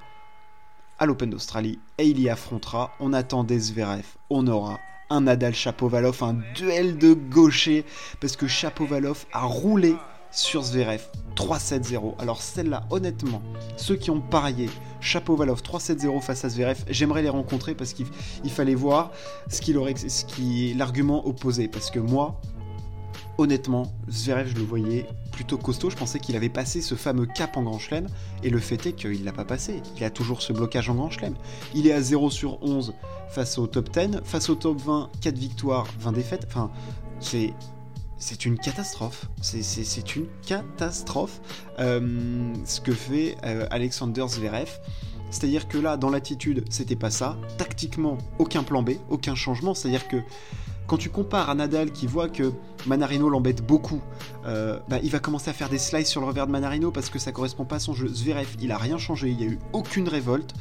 à 1.00 1.06
l'Open 1.06 1.30
d'Australie 1.30 1.80
et 1.98 2.08
il 2.08 2.20
y 2.20 2.30
affrontera, 2.30 2.92
on 3.00 3.14
attend 3.14 3.44
des 3.44 3.60
Zverev, 3.60 4.06
on 4.30 4.48
aura 4.48 4.80
un 5.10 5.22
Nadal 5.22 5.54
Chapovalov, 5.54 6.24
un 6.24 6.38
duel 6.56 6.98
de 6.98 7.14
gaucher, 7.14 7.86
parce 8.20 8.36
que 8.36 8.48
Chapovalov 8.48 9.26
a 9.32 9.44
roulé 9.46 9.96
sur 10.32 10.64
Zverev 10.64 11.02
3-7-0. 11.36 12.20
Alors 12.20 12.42
celle-là, 12.42 12.84
honnêtement, 12.90 13.42
ceux 13.78 13.96
qui 13.96 14.12
ont 14.12 14.22
parié 14.22 14.70
Chapovalov 15.00 15.62
3-7-0 15.62 16.22
face 16.22 16.44
à 16.44 16.50
Zverev, 16.50 16.84
j'aimerais 16.90 17.22
les 17.22 17.30
rencontrer 17.30 17.76
parce 17.76 17.94
qu'il 17.94 18.08
fallait 18.50 18.76
voir 18.76 19.12
ce 19.50 19.62
qu'il 19.62 19.78
aurait, 19.78 19.96
ce 19.96 20.26
qui 20.26 20.74
l'argument 20.74 21.26
opposé. 21.28 21.68
Parce 21.68 21.92
que 21.92 22.00
moi, 22.00 22.42
honnêtement, 23.38 23.94
Zverev, 24.10 24.48
je 24.48 24.56
le 24.56 24.64
voyais 24.64 25.06
plutôt 25.32 25.58
costaud. 25.58 25.90
Je 25.90 25.96
pensais 25.96 26.20
qu'il 26.20 26.36
avait 26.36 26.50
passé 26.50 26.82
ce 26.82 26.96
fameux 26.96 27.26
cap 27.26 27.58
en 27.58 27.64
Grand 27.64 27.80
Chelem. 27.80 28.08
Et 28.44 28.50
le 28.50 28.60
fait 28.60 28.86
est 28.86 28.94
qu'il 28.94 29.20
ne 29.20 29.26
l'a 29.26 29.34
pas 29.34 29.46
passé. 29.46 29.82
Il 29.98 30.04
a 30.04 30.10
toujours 30.10 30.42
ce 30.42 30.54
blocage 30.54 30.90
en 30.90 30.96
Grand 30.96 31.10
Chelem. 31.10 31.36
Il 31.74 31.88
est 31.88 31.94
à 31.94 32.02
0 32.02 32.30
sur 32.30 32.62
11 32.64 32.94
face 33.30 33.58
au 33.58 33.68
top 33.68 33.90
10. 33.92 34.22
Face 34.24 34.50
au 34.50 34.56
top 34.56 34.80
20, 34.82 35.10
4 35.22 35.38
victoires, 35.38 35.88
20 36.00 36.12
défaites. 36.14 36.46
Enfin, 36.48 36.72
c'est. 37.20 37.54
Une 38.44 38.58
catastrophe. 38.58 39.28
C'est 39.42 40.16
une 40.16 40.26
catastrophe 40.48 41.42
euh, 41.80 42.54
ce 42.66 42.82
que 42.82 42.92
fait 42.92 43.36
euh, 43.44 43.68
Alexander 43.70 44.26
Zverev. 44.28 44.80
C'est-à-dire 45.30 45.68
que 45.68 45.78
là, 45.78 45.98
dans 45.98 46.10
l'attitude, 46.10 46.64
c'était 46.70 46.96
pas 46.96 47.12
ça. 47.12 47.38
Tactiquement, 47.58 48.18
aucun 48.40 48.64
plan 48.64 48.82
B, 48.82 48.92
aucun 49.10 49.36
changement. 49.36 49.74
C'est-à-dire 49.74 50.08
que 50.08 50.18
quand 50.88 50.98
tu 50.98 51.10
compares 51.10 51.50
à 51.50 51.56
Nadal 51.56 51.92
qui 51.92 52.08
voit 52.08 52.30
que 52.30 52.54
Manarino 52.86 53.30
l'embête 53.30 53.66
beaucoup, 53.66 54.02
euh, 54.46 54.80
bah, 54.88 54.98
il 55.04 55.10
va 55.10 55.20
commencer 55.20 55.50
à 55.50 55.54
faire 55.54 55.70
des 55.70 55.78
slices 55.78 56.10
sur 56.10 56.22
le 56.22 56.28
revers 56.28 56.48
de 56.48 56.52
Manarino 56.52 56.92
parce 56.92 57.10
que 57.10 57.20
ça 57.20 57.32
correspond 57.32 57.66
pas 57.66 57.78
à 57.78 57.80
son 57.80 57.94
jeu. 57.94 58.08
Zverev, 58.08 58.48
il 58.62 58.72
a 58.72 58.78
rien 58.78 58.98
changé, 58.98 59.30
il 59.30 59.38
n'y 59.38 59.44
a 59.44 59.48
eu 59.48 59.60
aucune 59.74 60.08
révolte. 60.08 60.54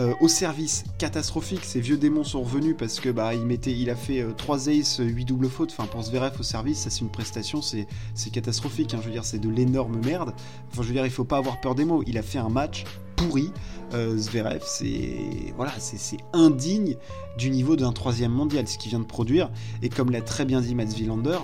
Euh, 0.00 0.12
au 0.20 0.26
service 0.26 0.82
catastrophique, 0.98 1.64
ces 1.64 1.80
vieux 1.80 1.96
démons 1.96 2.24
sont 2.24 2.42
revenus 2.42 2.74
parce 2.76 2.98
que 2.98 3.10
bah 3.10 3.32
il 3.32 3.42
mettait, 3.42 3.70
il 3.70 3.90
a 3.90 3.94
fait 3.94 4.26
3 4.36 4.68
euh, 4.68 4.80
aces, 4.80 4.98
8 4.98 5.24
doubles 5.24 5.48
fautes. 5.48 5.72
Enfin 5.76 5.86
pour 5.86 6.02
Zverev 6.02 6.32
au 6.40 6.42
service, 6.42 6.80
ça 6.80 6.90
c'est 6.90 7.02
une 7.02 7.10
prestation, 7.10 7.62
c'est 7.62 7.86
catastrophique. 8.32 8.92
Hein. 8.92 8.98
je 9.00 9.06
veux 9.06 9.12
dire, 9.12 9.24
c'est 9.24 9.38
de 9.38 9.48
l'énorme 9.48 10.00
merde. 10.04 10.34
Enfin 10.72 10.82
je 10.82 10.88
veux 10.88 10.94
dire, 10.94 11.06
il 11.06 11.12
faut 11.12 11.24
pas 11.24 11.36
avoir 11.36 11.60
peur 11.60 11.76
des 11.76 11.84
mots. 11.84 12.02
Il 12.08 12.18
a 12.18 12.22
fait 12.22 12.38
un 12.38 12.48
match 12.48 12.84
pourri. 13.26 13.52
Euh, 13.92 14.16
Zverev, 14.16 14.62
c'est 14.64 15.52
voilà, 15.56 15.72
c'est 15.78 16.16
indigne 16.32 16.96
du 17.38 17.50
niveau 17.50 17.76
d'un 17.76 17.92
troisième 17.92 18.32
mondial, 18.32 18.66
ce 18.66 18.78
qu'il 18.78 18.90
vient 18.90 19.00
de 19.00 19.04
produire. 19.04 19.50
Et 19.82 19.88
comme 19.88 20.10
l'a 20.10 20.20
très 20.20 20.44
bien 20.44 20.60
dit 20.60 20.74
Mats 20.74 20.84
Wilander, 20.84 21.38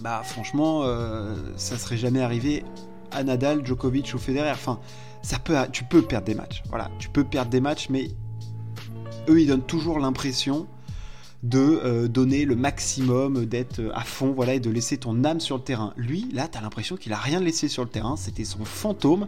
bah 0.00 0.22
franchement, 0.24 0.82
euh, 0.84 1.34
ça 1.56 1.78
serait 1.78 1.96
jamais 1.96 2.20
arrivé 2.20 2.64
à 3.10 3.24
Nadal, 3.24 3.64
Djokovic 3.66 4.12
ou 4.14 4.18
Federer. 4.18 4.52
Enfin, 4.52 4.78
tu 5.72 5.84
peux 5.84 6.02
perdre 6.02 6.26
des 6.26 6.34
matchs. 6.34 6.62
Voilà, 6.68 6.90
tu 6.98 7.08
peux 7.08 7.24
perdre 7.24 7.50
des 7.50 7.60
matchs, 7.60 7.88
mais 7.90 8.10
eux, 9.28 9.40
ils 9.40 9.46
donnent 9.46 9.62
toujours 9.62 9.98
l'impression 9.98 10.66
de 11.42 11.58
euh, 11.58 12.08
donner 12.08 12.44
le 12.44 12.54
maximum, 12.54 13.46
d'être 13.46 13.80
à 13.94 14.02
fond, 14.02 14.32
voilà, 14.32 14.54
et 14.54 14.60
de 14.60 14.70
laisser 14.70 14.98
ton 14.98 15.24
âme 15.24 15.40
sur 15.40 15.56
le 15.56 15.62
terrain. 15.62 15.94
Lui, 15.96 16.28
là, 16.32 16.48
t'as 16.48 16.60
l'impression 16.60 16.96
qu'il 16.96 17.12
a 17.12 17.18
rien 17.18 17.40
laissé 17.40 17.68
sur 17.68 17.82
le 17.82 17.88
terrain. 17.88 18.16
C'était 18.16 18.44
son 18.44 18.64
fantôme. 18.64 19.26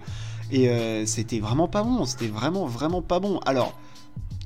Et 0.50 0.68
euh, 0.68 1.06
c'était 1.06 1.40
vraiment 1.40 1.68
pas 1.68 1.82
bon, 1.82 2.04
c'était 2.04 2.26
vraiment, 2.26 2.66
vraiment 2.66 3.00
pas 3.00 3.20
bon. 3.20 3.38
Alors, 3.46 3.78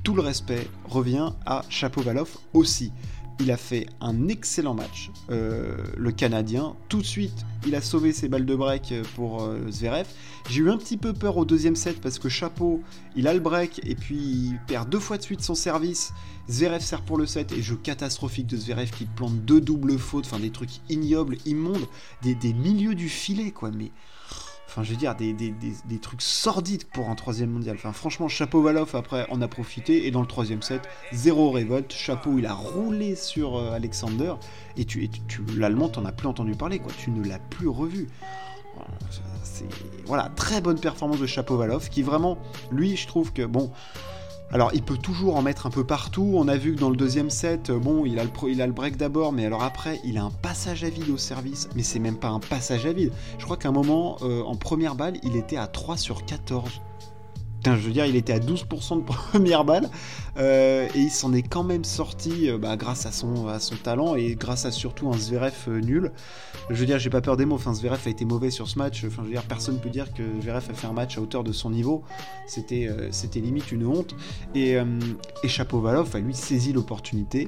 tout 0.03 0.13
le 0.13 0.21
respect 0.21 0.69
revient 0.85 1.31
à 1.45 1.63
Chapovalov 1.67 2.37
aussi. 2.53 2.93
Il 3.39 3.51
a 3.51 3.57
fait 3.57 3.85
un 4.01 4.29
excellent 4.29 4.73
match, 4.73 5.11
euh, 5.29 5.77
le 5.95 6.11
Canadien. 6.11 6.75
Tout 6.89 7.01
de 7.01 7.05
suite, 7.05 7.45
il 7.67 7.75
a 7.75 7.81
sauvé 7.81 8.11
ses 8.11 8.29
balles 8.29 8.47
de 8.47 8.55
break 8.55 8.93
pour 9.15 9.43
euh, 9.43 9.59
Zverev. 9.69 10.07
J'ai 10.49 10.61
eu 10.61 10.71
un 10.71 10.77
petit 10.77 10.97
peu 10.97 11.13
peur 11.13 11.37
au 11.37 11.45
deuxième 11.45 11.75
set 11.75 12.01
parce 12.01 12.17
que 12.17 12.29
Chapeau, 12.29 12.81
il 13.15 13.27
a 13.27 13.33
le 13.33 13.39
break 13.39 13.81
et 13.83 13.93
puis 13.93 14.17
il 14.17 14.59
perd 14.67 14.89
deux 14.89 14.99
fois 14.99 15.17
de 15.17 15.21
suite 15.21 15.41
son 15.41 15.53
service. 15.53 16.13
Zverev 16.49 16.81
sert 16.81 17.01
pour 17.01 17.17
le 17.17 17.27
set 17.27 17.51
et 17.51 17.61
jeu 17.61 17.75
catastrophique 17.75 18.47
de 18.47 18.57
Zverev 18.57 18.89
qui 18.89 19.05
plante 19.05 19.37
deux 19.45 19.61
doubles 19.61 19.99
fautes, 19.99 20.25
enfin 20.25 20.39
des 20.39 20.51
trucs 20.51 20.81
ignobles, 20.89 21.37
immondes, 21.45 21.85
des, 22.23 22.33
des 22.33 22.53
milieux 22.53 22.95
du 22.95 23.09
filet 23.09 23.51
quoi. 23.51 23.69
Mais 23.69 23.91
Enfin, 24.67 24.83
je 24.83 24.91
veux 24.91 24.97
dire, 24.97 25.15
des, 25.15 25.33
trucs 26.01 26.21
sordides 26.21 26.83
pour 26.85 27.09
un 27.09 27.15
troisième 27.15 27.51
mondial. 27.51 27.77
Enfin, 27.77 27.93
franchement, 27.93 28.27
Chapeau 28.27 28.61
Valoff, 28.61 28.95
après, 28.95 29.25
on 29.29 29.41
a 29.41 29.47
profité. 29.47 30.07
Et 30.07 30.11
dans 30.11 30.21
le 30.21 30.27
troisième 30.27 30.61
set, 30.61 30.81
zéro 31.13 31.51
révolte. 31.51 31.93
Chapeau, 31.93 32.37
il 32.37 32.45
a 32.45 32.53
roulé 32.53 33.15
sur 33.15 33.57
euh, 33.57 33.71
Alexander. 33.71 34.33
Et 34.75 34.85
tu, 34.85 35.09
tu 35.09 35.41
l'allemand, 35.57 35.87
t'en 35.89 36.05
as 36.05 36.11
plus 36.11 36.27
entendu 36.27 36.51
parler, 36.51 36.79
quoi. 36.79 36.91
Tu 36.97 37.11
ne 37.11 37.25
l'as 37.25 37.39
plus 37.39 37.69
revu. 37.69 38.09
Voilà, 40.05 40.29
très 40.35 40.61
bonne 40.61 40.79
performance 40.79 41.19
de 41.19 41.25
Chapeau 41.25 41.57
Valoff, 41.57 41.89
qui 41.89 42.03
vraiment, 42.03 42.37
lui, 42.71 42.95
je 42.95 43.07
trouve 43.07 43.33
que, 43.33 43.43
bon, 43.43 43.71
Alors, 44.53 44.71
il 44.73 44.81
peut 44.81 44.97
toujours 44.97 45.35
en 45.35 45.41
mettre 45.41 45.65
un 45.65 45.69
peu 45.69 45.83
partout. 45.83 46.33
On 46.35 46.47
a 46.47 46.55
vu 46.55 46.73
que 46.73 46.79
dans 46.79 46.89
le 46.89 46.95
deuxième 46.95 47.29
set, 47.29 47.69
euh, 47.69 47.79
bon, 47.79 48.05
il 48.05 48.17
a 48.17 48.23
le, 48.23 48.29
il 48.47 48.61
a 48.61 48.67
le 48.67 48.71
break 48.71 48.95
d'abord, 48.95 49.33
mais 49.33 49.45
alors 49.45 49.61
après, 49.61 49.99
il 50.05 50.17
a 50.17 50.23
un 50.23 50.31
passage 50.31 50.85
à 50.85 50.89
vide 50.89 51.09
au 51.09 51.17
service. 51.17 51.67
Mais 51.75 51.83
c'est 51.83 51.99
même 51.99 52.15
pas 52.15 52.29
un 52.29 52.39
passage 52.39 52.85
à 52.85 52.93
vide. 52.93 53.11
Je 53.39 53.43
crois 53.43 53.57
qu'à 53.57 53.69
un 53.69 53.73
moment, 53.73 54.17
euh, 54.21 54.41
en 54.43 54.55
première 54.55 54.95
balle, 54.95 55.17
il 55.23 55.35
était 55.35 55.57
à 55.57 55.67
3 55.67 55.97
sur 55.97 56.23
14 56.25 56.81
je 57.65 57.71
veux 57.71 57.91
dire, 57.91 58.05
il 58.05 58.15
était 58.15 58.33
à 58.33 58.39
12% 58.39 58.99
de 58.99 59.03
première 59.31 59.65
balle 59.65 59.89
euh, 60.37 60.87
et 60.95 60.99
il 60.99 61.09
s'en 61.09 61.33
est 61.33 61.41
quand 61.41 61.63
même 61.63 61.83
sorti 61.83 62.49
euh, 62.49 62.57
bah, 62.57 62.77
grâce 62.77 63.05
à 63.05 63.11
son, 63.11 63.47
talent 63.83 64.15
et 64.15 64.35
grâce 64.35 64.65
à 64.65 64.71
surtout 64.71 65.09
un 65.09 65.17
Zverev 65.17 65.53
euh, 65.67 65.79
nul. 65.79 66.11
Je 66.69 66.75
veux 66.75 66.85
dire, 66.85 66.99
j'ai 66.99 67.09
pas 67.09 67.21
peur 67.21 67.37
des 67.37 67.45
mots. 67.45 67.55
Enfin, 67.55 67.73
Zverev 67.73 68.01
a 68.05 68.09
été 68.09 68.25
mauvais 68.25 68.51
sur 68.51 68.67
ce 68.67 68.77
match. 68.77 69.03
Enfin, 69.05 69.23
je 69.25 69.35
veux 69.35 69.41
personne 69.47 69.79
peut 69.79 69.89
dire 69.89 70.13
que 70.13 70.23
Zverev 70.41 70.69
a 70.69 70.73
fait 70.73 70.87
un 70.87 70.93
match 70.93 71.17
à 71.17 71.21
hauteur 71.21 71.43
de 71.43 71.51
son 71.51 71.69
niveau. 71.69 72.03
C'était, 72.45 72.89
c'était 73.11 73.39
limite 73.39 73.71
une 73.71 73.85
honte. 73.85 74.15
Et, 74.53 74.75
et 75.43 75.47
Chapovalov 75.47 76.15
a 76.15 76.19
lui 76.19 76.33
saisi 76.33 76.73
l'opportunité 76.73 77.47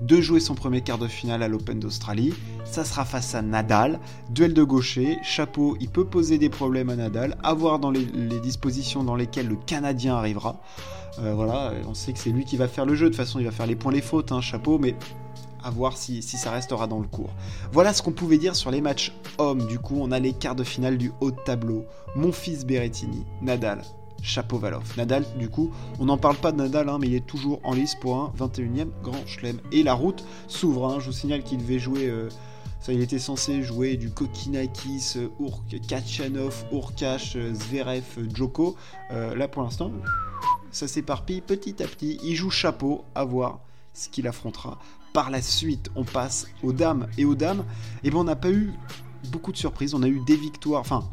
de 0.00 0.20
jouer 0.20 0.40
son 0.40 0.54
premier 0.54 0.80
quart 0.80 0.98
de 0.98 1.08
finale 1.08 1.42
à 1.42 1.48
l'Open 1.48 1.78
d'Australie. 1.78 2.34
Ça 2.64 2.84
sera 2.84 3.04
face 3.04 3.34
à 3.34 3.42
Nadal. 3.42 4.00
Duel 4.30 4.54
de 4.54 4.62
gaucher. 4.62 5.18
Chapeau, 5.22 5.76
il 5.80 5.88
peut 5.88 6.04
poser 6.04 6.38
des 6.38 6.48
problèmes 6.48 6.90
à 6.90 6.96
Nadal. 6.96 7.36
À 7.42 7.54
voir 7.54 7.78
dans 7.78 7.90
les, 7.90 8.04
dispositions 8.42 9.04
dans 9.04 9.14
lesquelles 9.14 9.48
le 9.48 9.56
Canadien 9.56 10.16
arrivera. 10.16 10.60
Euh, 11.18 11.34
voilà, 11.34 11.72
on 11.86 11.94
sait 11.94 12.12
que 12.12 12.18
c'est 12.18 12.30
lui 12.30 12.44
qui 12.44 12.56
va 12.56 12.68
faire 12.68 12.86
le 12.86 12.94
jeu. 12.94 13.06
De 13.06 13.10
toute 13.10 13.16
façon, 13.16 13.38
il 13.38 13.44
va 13.44 13.50
faire 13.50 13.66
les 13.66 13.76
points, 13.76 13.92
les 13.92 14.00
fautes, 14.00 14.32
hein, 14.32 14.40
chapeau, 14.40 14.78
mais 14.78 14.96
à 15.62 15.70
voir 15.70 15.96
si, 15.96 16.22
si, 16.22 16.36
ça 16.36 16.50
restera 16.50 16.86
dans 16.86 16.98
le 16.98 17.06
cours. 17.06 17.30
Voilà 17.72 17.92
ce 17.92 18.02
qu'on 18.02 18.12
pouvait 18.12 18.38
dire 18.38 18.56
sur 18.56 18.70
les 18.70 18.80
matchs 18.80 19.12
hommes. 19.38 19.66
Du 19.66 19.78
coup, 19.78 19.96
on 20.00 20.10
a 20.10 20.18
les 20.18 20.32
quarts 20.32 20.56
de 20.56 20.64
finale 20.64 20.98
du 20.98 21.12
haut 21.20 21.30
de 21.30 21.36
tableau. 21.44 21.84
Mon 22.16 22.32
fils 22.32 22.64
Berrettini, 22.64 23.24
Nadal, 23.42 23.82
Chapeau-Valov. 24.22 24.96
Nadal, 24.96 25.24
du 25.38 25.48
coup, 25.48 25.70
on 25.98 26.06
n'en 26.06 26.16
parle 26.16 26.36
pas 26.36 26.52
de 26.52 26.56
Nadal, 26.56 26.88
hein, 26.88 26.98
mais 27.00 27.08
il 27.08 27.14
est 27.14 27.26
toujours 27.26 27.60
en 27.64 27.74
lice 27.74 27.94
pour 27.96 28.16
un 28.16 28.32
21e 28.38 28.88
Grand 29.02 29.26
Chelem. 29.26 29.58
Et 29.72 29.82
la 29.82 29.94
route 29.94 30.24
s'ouvre. 30.48 30.86
Hein. 30.86 31.00
Je 31.00 31.06
vous 31.06 31.12
signale 31.12 31.42
qu'il 31.42 31.58
devait 31.58 31.78
jouer. 31.78 32.06
Euh, 32.06 32.28
ça, 32.80 32.92
il 32.92 33.00
était 33.00 33.20
censé 33.20 33.62
jouer 33.62 33.96
du 33.96 34.10
Kokinakis, 34.10 35.14
Urk, 35.38 35.80
Kachanov, 35.86 36.64
Urkash, 36.72 37.36
Zverev, 37.36 38.02
Djoko. 38.34 38.76
Euh, 39.12 39.36
là, 39.36 39.46
pour 39.46 39.62
l'instant, 39.62 39.92
ça 40.72 40.88
s'éparpille 40.88 41.42
petit 41.42 41.80
à 41.82 41.86
petit. 41.86 42.18
Il 42.24 42.34
joue 42.34 42.50
chapeau, 42.50 43.04
à 43.14 43.24
voir 43.24 43.60
ce 43.94 44.08
qu'il 44.08 44.26
affrontera. 44.26 44.78
Par 45.12 45.30
la 45.30 45.42
suite, 45.42 45.90
on 45.94 46.04
passe 46.04 46.48
aux 46.62 46.72
dames. 46.72 47.06
Et 47.18 47.24
aux 47.24 47.34
dames, 47.34 47.64
eh 48.02 48.10
ben, 48.10 48.18
on 48.18 48.24
n'a 48.24 48.34
pas 48.36 48.50
eu 48.50 48.72
beaucoup 49.30 49.52
de 49.52 49.58
surprises. 49.58 49.94
On 49.94 50.02
a 50.02 50.08
eu 50.08 50.20
des 50.26 50.36
victoires. 50.36 50.80
Enfin, 50.80 51.04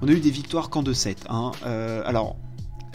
on 0.00 0.08
a 0.08 0.10
eu 0.10 0.20
des 0.20 0.30
victoires 0.30 0.70
qu'en 0.70 0.82
2-7. 0.82 1.18
Hein. 1.28 1.52
Euh, 1.64 2.02
alors, 2.04 2.36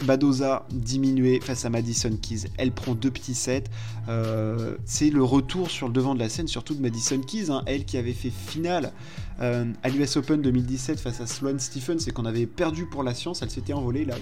Badoza 0.04 0.66
diminuée 0.70 1.40
face 1.40 1.64
à 1.64 1.70
Madison 1.70 2.16
Keys. 2.16 2.46
Elle 2.56 2.72
prend 2.72 2.94
deux 2.94 3.10
petits 3.10 3.34
sets. 3.34 3.64
Euh, 4.08 4.76
c'est 4.84 5.10
le 5.10 5.22
retour 5.22 5.70
sur 5.70 5.88
le 5.88 5.92
devant 5.92 6.14
de 6.14 6.20
la 6.20 6.28
scène, 6.28 6.48
surtout 6.48 6.74
de 6.74 6.80
Madison 6.80 7.20
Keys. 7.20 7.50
Hein. 7.50 7.62
elle 7.66 7.84
qui 7.84 7.96
avait 7.98 8.12
fait 8.12 8.30
finale 8.30 8.92
euh, 9.40 9.64
à 9.82 9.88
l'US 9.88 10.16
Open 10.16 10.40
2017 10.40 11.00
face 11.00 11.20
à 11.20 11.26
Sloane 11.26 11.58
Stephens 11.58 12.06
et 12.06 12.10
qu'on 12.10 12.24
avait 12.24 12.46
perdu 12.46 12.86
pour 12.86 13.02
la 13.02 13.14
science. 13.14 13.42
Elle 13.42 13.50
s'était 13.50 13.72
envolée 13.72 14.04
là. 14.04 14.14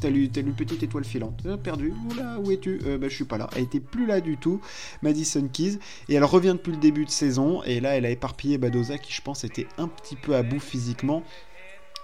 Telle 0.00 0.16
une, 0.16 0.54
petite 0.54 0.82
étoile 0.82 1.04
filante. 1.04 1.40
Euh, 1.46 1.56
perdu. 1.56 1.94
Oula, 2.10 2.38
où 2.40 2.50
es-tu? 2.50 2.78
Bah, 3.00 3.08
Je 3.08 3.14
suis 3.14 3.24
pas 3.24 3.38
là. 3.38 3.48
Elle 3.56 3.62
était 3.62 3.80
plus 3.80 4.06
là 4.06 4.20
du 4.20 4.36
tout, 4.36 4.60
Madison 5.02 5.48
Keys. 5.50 5.78
Et 6.08 6.14
elle 6.14 6.24
revient 6.24 6.54
depuis 6.56 6.72
le 6.72 6.78
début 6.78 7.04
de 7.04 7.10
saison. 7.10 7.62
Et 7.62 7.80
là, 7.80 7.96
elle 7.96 8.04
a 8.04 8.10
éparpillé 8.10 8.58
Badoza 8.58 8.98
qui, 8.98 9.12
je 9.12 9.22
pense, 9.22 9.44
était 9.44 9.68
un 9.78 9.86
petit 9.86 10.16
peu 10.16 10.34
à 10.34 10.42
bout 10.42 10.60
physiquement. 10.60 11.22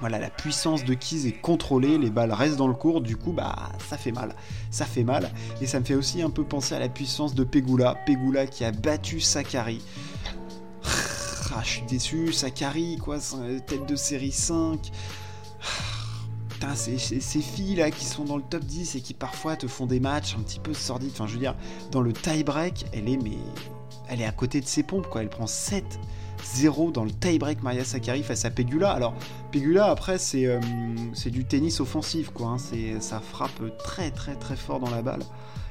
Voilà, 0.00 0.18
la 0.18 0.30
puissance 0.30 0.84
de 0.84 0.94
Keys 0.94 1.26
est 1.26 1.40
contrôlée, 1.42 1.98
les 1.98 2.08
balles 2.08 2.32
restent 2.32 2.56
dans 2.56 2.68
le 2.68 2.74
cours, 2.74 3.02
du 3.02 3.16
coup, 3.16 3.32
bah, 3.32 3.70
ça 3.90 3.98
fait 3.98 4.12
mal. 4.12 4.34
Ça 4.70 4.86
fait 4.86 5.04
mal. 5.04 5.30
Et 5.60 5.66
ça 5.66 5.78
me 5.78 5.84
fait 5.84 5.94
aussi 5.94 6.22
un 6.22 6.30
peu 6.30 6.42
penser 6.42 6.74
à 6.74 6.78
la 6.78 6.88
puissance 6.88 7.34
de 7.34 7.44
Pegula. 7.44 7.96
Pegula 8.06 8.46
qui 8.46 8.64
a 8.64 8.72
battu 8.72 9.20
Sakari. 9.20 9.82
Ah, 11.52 11.62
je 11.64 11.68
suis 11.68 11.82
déçu, 11.82 12.32
Sakari, 12.32 12.96
quoi, 12.96 13.18
tête 13.66 13.84
de 13.86 13.96
série 13.96 14.32
5. 14.32 14.90
Putain, 16.48 16.74
ces, 16.74 17.40
filles 17.40 17.74
là 17.74 17.90
qui 17.90 18.04
sont 18.04 18.24
dans 18.24 18.36
le 18.36 18.42
top 18.42 18.64
10 18.64 18.94
et 18.94 19.00
qui 19.00 19.14
parfois 19.14 19.56
te 19.56 19.66
font 19.66 19.86
des 19.86 19.98
matchs 19.98 20.36
un 20.38 20.42
petit 20.42 20.60
peu 20.60 20.72
sordides. 20.74 21.10
Enfin, 21.12 21.26
je 21.26 21.32
veux 21.34 21.40
dire, 21.40 21.56
dans 21.90 22.00
le 22.00 22.12
tie-break, 22.12 22.86
elle 22.92 23.08
est 23.08 23.16
mais. 23.16 23.38
Elle 24.08 24.20
est 24.20 24.26
à 24.26 24.32
côté 24.32 24.60
de 24.60 24.66
ses 24.66 24.82
pompes, 24.82 25.08
quoi. 25.08 25.22
Elle 25.22 25.28
prend 25.28 25.46
7 25.46 25.84
0 26.44 26.90
dans 26.90 27.04
le 27.04 27.10
tie-break 27.10 27.62
Maria 27.62 27.84
Sakkari 27.84 28.22
face 28.22 28.44
à 28.44 28.50
Pegula. 28.50 28.90
Alors, 28.90 29.14
Pegula, 29.52 29.86
après, 29.86 30.18
c'est 30.18 30.46
euh, 30.46 30.60
du 31.26 31.44
tennis 31.44 31.80
offensif, 31.80 32.30
quoi. 32.30 32.48
Hein. 32.48 33.00
Ça 33.00 33.20
frappe 33.20 33.76
très, 33.78 34.10
très, 34.10 34.34
très 34.34 34.56
fort 34.56 34.80
dans 34.80 34.90
la 34.90 35.02
balle. 35.02 35.22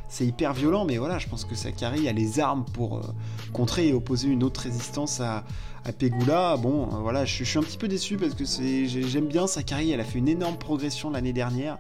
C'est 0.10 0.26
hyper 0.26 0.54
violent, 0.54 0.86
mais 0.86 0.98
voilà, 0.98 1.20
je 1.20 1.28
pense 1.28 1.46
que 1.46 1.54
Sakkari 1.54 2.10
a 2.10 2.12
les 2.12 2.40
armes 2.40 2.66
pour 2.74 2.98
euh, 2.98 3.02
contrer 3.54 3.90
et 3.90 3.94
opposer 3.94 4.28
une 4.28 4.44
autre 4.44 4.62
résistance 4.62 5.22
à, 5.22 5.44
à 5.86 5.92
Pegula, 5.92 6.58
bon, 6.58 6.84
euh, 6.84 6.98
voilà, 7.02 7.26
je, 7.26 7.44
suis 7.44 7.58
un 7.58 7.62
petit 7.62 7.78
peu 7.78 7.88
déçu 7.88 8.18
parce 8.18 8.34
que 8.34 8.44
j'aime 8.46 9.28
bien 9.28 9.48
Sakari, 9.48 9.92
elle 9.92 10.00
a 10.00 10.04
fait 10.04 10.20
une 10.20 10.28
énorme 10.28 10.58
progression 10.58 11.10
l'année 11.10 11.34
dernière, 11.34 11.78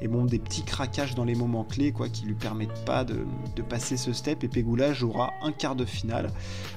et 0.00 0.08
bon, 0.08 0.24
des 0.24 0.38
petits 0.38 0.62
craquages 0.62 1.14
dans 1.14 1.24
les 1.24 1.34
moments 1.34 1.64
clés, 1.64 1.92
quoi, 1.92 2.08
qui 2.08 2.24
lui 2.24 2.34
permettent 2.34 2.84
pas 2.84 3.04
de, 3.04 3.24
passer 3.68 3.96
ce 3.96 4.12
step, 4.12 4.42
et 4.42 4.48
Pegula 4.48 4.92
jouera 4.92 5.32
un 5.42 5.52
quart 5.52 5.76
de 5.76 5.84
finale. 5.84 6.30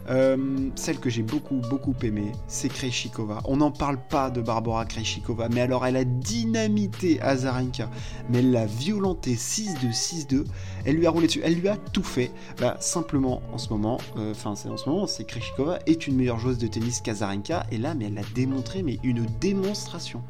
Euh, 0.09 0.69
celle 0.75 0.99
que 0.99 1.09
j'ai 1.09 1.23
beaucoup, 1.23 1.61
beaucoup 1.69 1.95
aimée, 2.03 2.31
c'est 2.47 2.69
Krejcikova. 2.69 3.41
On 3.45 3.57
n'en 3.57 3.71
parle 3.71 3.97
pas 3.97 4.29
de 4.29 4.41
Barbara 4.41 4.85
Krejcikova, 4.85 5.49
mais 5.49 5.61
alors 5.61 5.85
elle 5.85 5.97
a 5.97 6.03
dynamité 6.03 7.21
Azarenka, 7.21 7.89
mais 8.29 8.39
elle 8.39 8.51
l'a 8.51 8.65
violenté 8.65 9.35
6-2, 9.35 9.91
6-2, 9.91 10.45
elle 10.85 10.94
lui 10.95 11.07
a 11.07 11.09
roulé 11.09 11.27
dessus, 11.27 11.41
elle 11.43 11.55
lui 11.55 11.67
a 11.67 11.77
tout 11.77 12.03
fait. 12.03 12.31
Bah, 12.59 12.77
simplement, 12.79 13.41
en 13.53 13.57
ce 13.57 13.69
moment, 13.69 13.99
euh, 14.17 14.31
enfin, 14.31 14.55
c'est 14.55 14.69
en 14.69 14.77
ce 14.77 14.89
moment, 14.89 15.07
c'est 15.07 15.25
Krejcikova 15.25 15.79
est 15.85 16.07
une 16.07 16.15
meilleure 16.15 16.39
joueuse 16.39 16.57
de 16.57 16.67
tennis 16.67 17.01
Kazarenka, 17.01 17.65
et 17.71 17.77
là, 17.77 17.93
mais 17.93 18.05
elle 18.05 18.15
l'a 18.15 18.21
démontré, 18.33 18.83
mais 18.83 18.99
une 19.03 19.25
démonstration. 19.39 20.21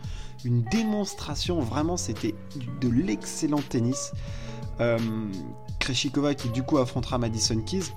Une 0.44 0.64
démonstration, 0.64 1.60
vraiment, 1.60 1.98
c'était 1.98 2.36
de 2.82 2.90
l'excellent 2.90 3.62
tennis. 3.68 4.12
Euh, 4.80 5.00
Kreshikova 5.80 6.36
qui 6.36 6.50
du 6.50 6.64
coup 6.64 6.78
affrontera 6.78 7.18
Madison 7.18 7.60
Keys. 7.62 7.92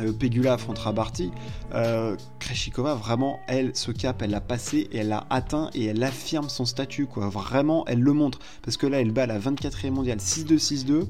Euh, 0.00 0.12
Pegula 0.12 0.54
affrontera 0.54 0.92
Barty. 0.92 1.30
Euh, 1.74 2.16
Kreshikova, 2.38 2.94
vraiment, 2.94 3.40
elle, 3.48 3.74
ce 3.74 3.90
cap, 3.90 4.20
elle 4.22 4.30
l'a 4.30 4.40
passé 4.40 4.88
et 4.92 4.98
elle 4.98 5.08
l'a 5.08 5.26
atteint 5.30 5.70
et 5.74 5.86
elle 5.86 6.02
affirme 6.02 6.48
son 6.48 6.64
statut, 6.64 7.06
quoi. 7.06 7.28
Vraiment, 7.28 7.84
elle 7.86 8.00
le 8.00 8.12
montre. 8.12 8.38
Parce 8.62 8.76
que 8.76 8.86
là, 8.86 9.00
elle 9.00 9.12
bat 9.12 9.26
la 9.26 9.38
24e 9.38 9.90
mondiale 9.90 10.18
6-2-6-2. 10.18 11.06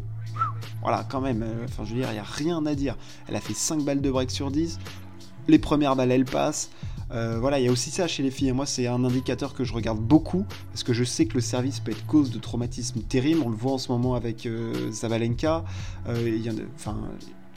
Voilà, 0.86 1.04
quand 1.10 1.20
même, 1.20 1.42
euh, 1.42 1.64
enfin, 1.64 1.84
je 1.84 1.90
veux 1.90 2.00
dire, 2.00 2.10
il 2.10 2.14
n'y 2.14 2.20
a 2.20 2.22
rien 2.22 2.64
à 2.64 2.76
dire. 2.76 2.96
Elle 3.26 3.34
a 3.34 3.40
fait 3.40 3.54
5 3.54 3.82
balles 3.82 4.00
de 4.00 4.10
break 4.10 4.30
sur 4.30 4.52
10 4.52 4.78
les 5.48 5.58
premières 5.58 5.96
balles 5.96 6.12
elles 6.12 6.24
passent. 6.24 6.70
Euh, 7.12 7.38
voilà, 7.38 7.60
il 7.60 7.64
y 7.64 7.68
a 7.68 7.72
aussi 7.72 7.90
ça 7.90 8.08
chez 8.08 8.22
les 8.22 8.32
filles. 8.32 8.52
Moi, 8.52 8.66
c'est 8.66 8.88
un 8.88 9.04
indicateur 9.04 9.54
que 9.54 9.62
je 9.62 9.72
regarde 9.72 10.00
beaucoup 10.00 10.44
parce 10.72 10.82
que 10.82 10.92
je 10.92 11.04
sais 11.04 11.26
que 11.26 11.34
le 11.34 11.40
service 11.40 11.78
peut 11.78 11.92
être 11.92 12.04
cause 12.06 12.30
de 12.30 12.38
traumatisme 12.38 13.00
terrible. 13.02 13.42
On 13.44 13.48
le 13.48 13.56
voit 13.56 13.72
en 13.72 13.78
ce 13.78 13.92
moment 13.92 14.14
avec 14.14 14.44
euh. 14.46 14.90
Euh, 16.08 16.28
y 16.28 16.50
enfin, 16.74 16.96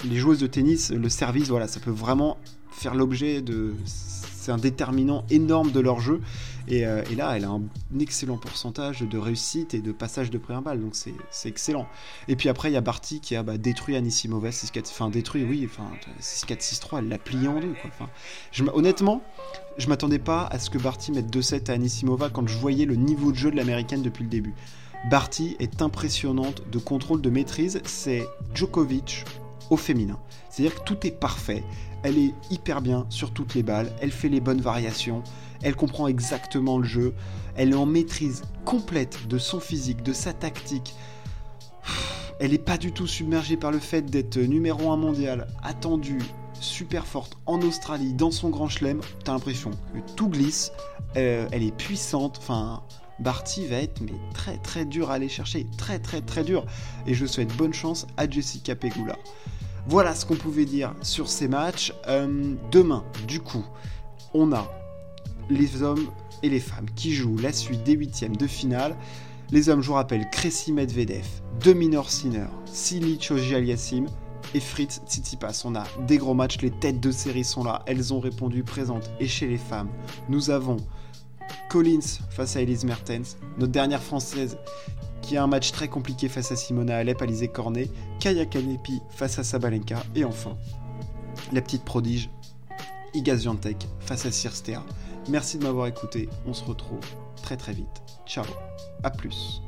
les 0.05 0.17
joueuses 0.17 0.39
de 0.39 0.47
tennis, 0.47 0.91
le 0.91 1.09
service, 1.09 1.49
voilà, 1.49 1.67
ça 1.67 1.79
peut 1.79 1.91
vraiment 1.91 2.37
faire 2.71 2.93
l'objet 2.93 3.41
de. 3.41 3.73
C'est 4.39 4.51
un 4.53 4.57
déterminant 4.57 5.25
énorme 5.29 5.71
de 5.71 5.79
leur 5.81 5.99
jeu. 5.99 6.21
Euh, 6.71 7.03
et, 7.11 7.15
là, 7.15 7.35
elle 7.35 7.43
a 7.43 7.49
un 7.49 7.63
excellent 7.99 8.37
pourcentage 8.37 9.01
de 9.01 9.17
réussite 9.17 9.73
et 9.73 9.81
de 9.81 9.91
passage 9.91 10.29
de 10.29 10.37
première 10.37 10.61
balle, 10.61 10.79
donc 10.79 10.95
c'est 10.95 11.49
excellent. 11.49 11.87
Et 12.27 12.35
puis 12.35 12.47
après, 12.47 12.69
il 12.69 12.73
y 12.73 12.77
a 12.77 12.81
Barty 12.81 13.19
qui 13.19 13.35
a 13.35 13.43
bah, 13.43 13.57
détruit 13.57 13.95
Anisimova 13.95 14.49
6-4, 14.49 14.81
enfin 14.91 15.09
détruit, 15.09 15.43
oui, 15.43 15.67
enfin 15.69 15.89
6-4-6-3, 16.21 16.99
elle 16.99 17.09
l'a 17.09 17.17
plié 17.17 17.47
en 17.47 17.59
deux. 17.59 17.73
Quoi. 17.81 17.89
Enfin, 17.93 18.09
je, 18.51 18.63
honnêtement, 18.73 19.21
je 19.77 19.87
m'attendais 19.87 20.19
pas 20.19 20.45
à 20.45 20.59
ce 20.59 20.69
que 20.69 20.77
Barty 20.77 21.11
mette 21.11 21.35
2-7 21.35 21.69
à 21.69 21.73
Anisimova 21.73 22.29
quand 22.29 22.47
je 22.47 22.57
voyais 22.57 22.85
le 22.85 22.95
niveau 22.95 23.31
de 23.31 23.37
jeu 23.37 23.51
de 23.51 23.57
l'américaine 23.57 24.03
depuis 24.03 24.23
le 24.23 24.29
début. 24.29 24.53
Barty 25.09 25.55
est 25.59 25.81
impressionnante 25.81 26.63
de 26.69 26.77
contrôle, 26.77 27.21
de 27.21 27.29
maîtrise, 27.29 27.81
c'est 27.85 28.25
Djokovic 28.53 29.25
au 29.69 29.77
féminin. 29.77 30.19
C'est-à-dire 30.49 30.75
que 30.75 30.83
tout 30.83 31.07
est 31.07 31.11
parfait, 31.11 31.63
elle 32.03 32.17
est 32.17 32.33
hyper 32.49 32.81
bien 32.81 33.05
sur 33.09 33.31
toutes 33.31 33.55
les 33.55 33.63
balles, 33.63 33.91
elle 34.01 34.11
fait 34.11 34.29
les 34.29 34.39
bonnes 34.39 34.61
variations, 34.61 35.23
elle 35.61 35.75
comprend 35.75 36.07
exactement 36.07 36.77
le 36.77 36.85
jeu, 36.85 37.13
elle 37.55 37.71
est 37.71 37.75
en 37.75 37.85
maîtrise 37.85 38.43
complète 38.65 39.27
de 39.27 39.37
son 39.37 39.59
physique, 39.59 40.03
de 40.03 40.13
sa 40.13 40.33
tactique. 40.33 40.95
Elle 42.39 42.51
n'est 42.51 42.57
pas 42.57 42.77
du 42.77 42.93
tout 42.93 43.07
submergée 43.07 43.57
par 43.57 43.71
le 43.71 43.79
fait 43.79 44.03
d'être 44.03 44.37
numéro 44.37 44.91
1 44.91 44.97
mondial, 44.97 45.47
attendue, 45.61 46.21
super 46.61 47.05
forte 47.05 47.37
en 47.45 47.61
Australie, 47.61 48.13
dans 48.13 48.31
son 48.31 48.49
grand 48.49 48.69
chelem. 48.69 49.01
T'as 49.25 49.33
l'impression 49.33 49.71
que 49.93 49.99
tout 50.15 50.29
glisse, 50.29 50.71
euh, 51.17 51.47
elle 51.51 51.63
est 51.63 51.75
puissante, 51.75 52.37
enfin... 52.39 52.81
Barty 53.19 53.67
va 53.67 53.77
être 53.77 54.01
très 54.33 54.57
très 54.57 54.85
dur 54.85 55.11
à 55.11 55.15
aller 55.15 55.27
chercher, 55.27 55.67
très 55.77 55.99
très 55.99 56.21
très 56.21 56.43
dur. 56.43 56.65
Et 57.05 57.13
je 57.13 57.25
souhaite 57.25 57.53
bonne 57.57 57.73
chance 57.73 58.07
à 58.17 58.29
Jessica 58.29 58.75
Pegula. 58.75 59.17
Voilà 59.87 60.13
ce 60.15 60.25
qu'on 60.25 60.35
pouvait 60.35 60.65
dire 60.65 60.93
sur 61.01 61.27
ces 61.27 61.47
matchs. 61.47 61.93
Euh, 62.07 62.55
demain, 62.71 63.03
du 63.27 63.39
coup, 63.39 63.65
on 64.33 64.51
a 64.51 64.69
les 65.49 65.81
hommes 65.81 66.07
et 66.43 66.49
les 66.49 66.59
femmes 66.59 66.85
qui 66.95 67.13
jouent 67.13 67.37
la 67.37 67.51
suite 67.51 67.83
des 67.83 67.93
huitièmes 67.93 68.35
de 68.35 68.47
finale. 68.47 68.95
Les 69.51 69.69
hommes, 69.69 69.81
je 69.81 69.87
vous 69.87 69.93
rappelle, 69.93 70.29
Kressy 70.29 70.71
Medvedev, 70.71 71.25
Dominor 71.63 72.09
Sinner, 72.09 72.45
Silic 72.65 73.31
Aliassim 73.31 74.05
et 74.53 74.59
Fritz 74.59 75.01
Tsitsipas. 75.07 75.63
On 75.65 75.75
a 75.75 75.85
des 76.07 76.17
gros 76.17 76.35
matchs, 76.35 76.61
les 76.61 76.71
têtes 76.71 76.99
de 76.99 77.11
série 77.11 77.43
sont 77.43 77.63
là, 77.63 77.83
elles 77.87 78.13
ont 78.13 78.19
répondu 78.19 78.63
présentes. 78.63 79.09
Et 79.19 79.27
chez 79.27 79.47
les 79.47 79.57
femmes, 79.57 79.89
nous 80.27 80.51
avons 80.51 80.77
Collins 81.69 82.19
face 82.29 82.55
à 82.55 82.61
Elise 82.61 82.83
Mertens, 82.83 83.37
notre 83.57 83.71
dernière 83.71 84.01
française 84.01 84.57
qui 85.29 85.37
a 85.37 85.43
un 85.43 85.47
match 85.47 85.71
très 85.71 85.87
compliqué 85.87 86.27
face 86.27 86.51
à 86.51 86.55
Simona 86.55 86.97
Alep, 86.97 87.21
Alizé 87.21 87.49
Cornet, 87.49 87.87
Kaya 88.19 88.47
Kanepi 88.47 88.99
face 89.11 89.37
à 89.37 89.43
Sabalenka, 89.43 90.01
et 90.15 90.25
enfin, 90.25 90.57
la 91.53 91.61
petite 91.61 91.85
prodige, 91.85 92.31
Iga 93.13 93.37
Swiatek 93.37 93.87
face 93.99 94.25
à 94.25 94.31
Sirstea. 94.31 94.81
Merci 95.29 95.59
de 95.59 95.65
m'avoir 95.65 95.85
écouté, 95.85 96.29
on 96.47 96.55
se 96.55 96.63
retrouve 96.65 97.05
très 97.43 97.57
très 97.57 97.73
vite. 97.73 98.01
Ciao, 98.25 98.45
à 99.03 99.11
plus. 99.11 99.61